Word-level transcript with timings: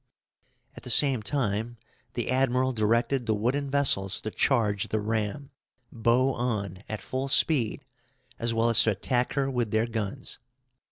'"At 0.75 0.81
the 0.81 0.89
same 0.89 1.21
time, 1.21 1.77
the 2.15 2.31
admiral 2.31 2.73
directed 2.73 3.27
the 3.27 3.35
wooden 3.35 3.69
vessels 3.69 4.19
to 4.21 4.31
charge 4.31 4.87
the 4.87 4.99
ram, 4.99 5.51
bow 5.91 6.33
on, 6.33 6.83
at 6.89 7.03
full 7.03 7.27
speed, 7.27 7.85
as 8.39 8.51
well 8.51 8.69
as 8.69 8.81
to 8.81 8.89
attack 8.89 9.33
her 9.33 9.47
with 9.47 9.69
their 9.69 9.85
guns. 9.85 10.39